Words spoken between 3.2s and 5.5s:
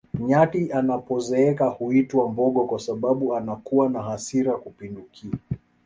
anakuwa na hasira kupindukia